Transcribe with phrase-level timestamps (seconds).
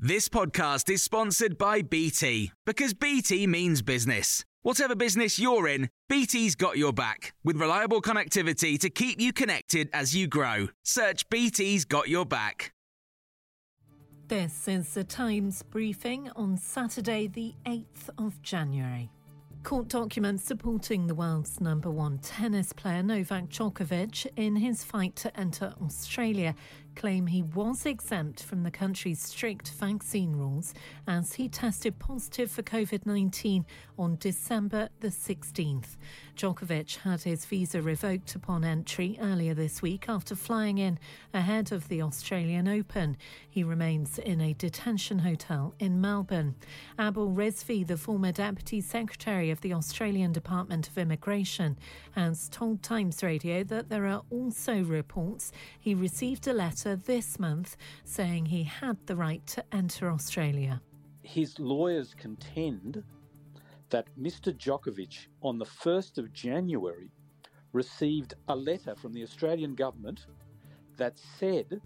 [0.00, 4.44] This podcast is sponsored by BT because BT means business.
[4.62, 9.90] Whatever business you're in, BT's got your back with reliable connectivity to keep you connected
[9.92, 10.68] as you grow.
[10.84, 12.72] Search BT's got your back.
[14.28, 19.10] This is the Times briefing on Saturday, the 8th of January.
[19.64, 25.36] Court documents supporting the world's number one tennis player Novak Djokovic in his fight to
[25.38, 26.54] enter Australia
[26.98, 30.74] claim he was exempt from the country's strict vaccine rules
[31.06, 33.64] as he tested positive for COVID 19
[33.96, 35.96] on December the 16th.
[36.36, 40.98] Djokovic had his visa revoked upon entry earlier this week after flying in
[41.32, 43.16] ahead of the Australian Open.
[43.48, 46.54] He remains in a detention hotel in Melbourne.
[46.96, 51.76] Abul Rizvi, the former Deputy Secretary of the Australian Department of Immigration,
[52.12, 57.76] has told Times Radio that there are also reports he received a letter this month
[58.04, 60.80] saying he had the right to enter Australia.
[61.22, 63.02] His lawyers contend
[63.90, 64.52] that Mr.
[64.52, 67.10] Djokovic, on the 1st of January,
[67.72, 70.26] received a letter from the Australian government
[70.96, 71.80] that said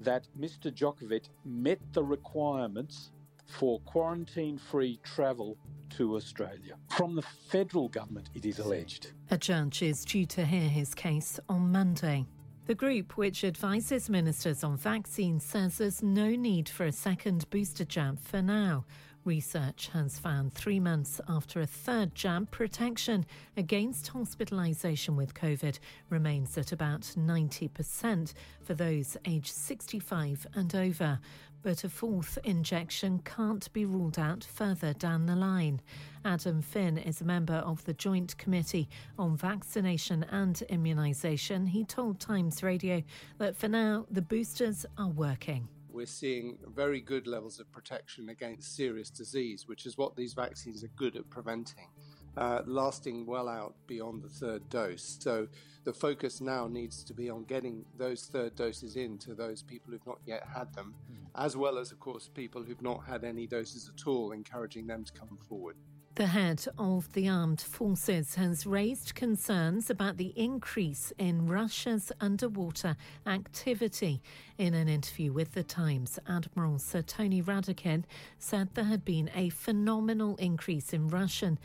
[0.00, 0.72] that Mr.
[0.72, 3.12] Djokovic met the requirements
[3.46, 5.56] for quarantine free travel
[5.90, 6.76] to Australia.
[6.96, 9.12] From the federal government, it is alleged.
[9.30, 12.26] A judge is due to hear his case on Monday.
[12.66, 17.84] The group, which advises ministers on vaccines, says there's no need for a second booster
[17.84, 18.84] jab for now.
[19.24, 23.24] Research has found three months after a third jab, protection
[23.56, 25.78] against hospitalisation with COVID
[26.10, 28.32] remains at about 90%
[28.64, 31.20] for those aged 65 and over.
[31.62, 35.80] But a fourth injection can't be ruled out further down the line.
[36.24, 38.88] Adam Finn is a member of the Joint Committee
[39.20, 41.68] on Vaccination and Immunisation.
[41.68, 43.04] He told Times Radio
[43.38, 48.74] that for now the boosters are working we're seeing very good levels of protection against
[48.76, 51.88] serious disease, which is what these vaccines are good at preventing,
[52.36, 55.18] uh, lasting well out beyond the third dose.
[55.20, 55.48] So
[55.84, 59.92] the focus now needs to be on getting those third doses in to those people
[59.92, 61.16] who've not yet had them, mm.
[61.34, 65.04] as well as, of course, people who've not had any doses at all, encouraging them
[65.04, 65.76] to come forward.
[66.14, 72.98] The head of the armed forces has raised concerns about the increase in Russia's underwater
[73.26, 74.20] activity.
[74.58, 78.04] In an interview with The Times, Admiral Sir Tony Radakin
[78.38, 81.58] said there had been a phenomenal increase in Russian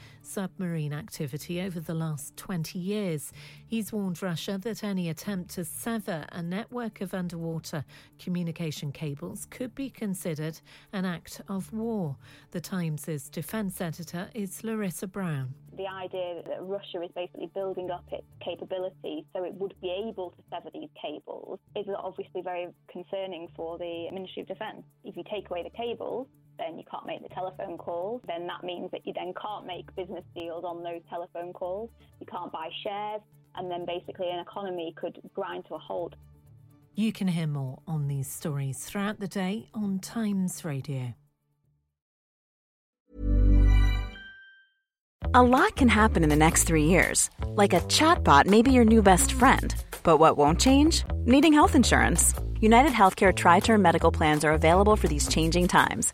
[0.58, 3.32] submarine activity over the last 20 years.
[3.68, 7.86] He's warned Russia that any attempt to sever a network of underwater
[8.18, 10.60] communication cables could be considered
[10.94, 12.16] an act of war.
[12.52, 15.54] The Times' defence editor is Larissa Brown.
[15.76, 20.32] The idea that Russia is basically building up its capability so it would be able
[20.32, 24.84] to sever these cables is obviously very concerning for the Ministry of Defence.
[25.04, 28.22] If you take away the cables, then you can't make the telephone calls.
[28.28, 31.90] Then that means that you then can't make business deals on those telephone calls.
[32.20, 33.22] You can't buy shares,
[33.56, 36.14] and then basically an economy could grind to a halt.
[36.96, 41.14] You can hear more on these stories throughout the day on Times Radio.
[45.34, 47.30] A lot can happen in the next three years.
[47.46, 49.76] Like a chatbot may be your new best friend.
[50.02, 51.04] But what won't change?
[51.26, 52.34] Needing health insurance.
[52.62, 56.14] United Healthcare Tri Term Medical Plans are available for these changing times.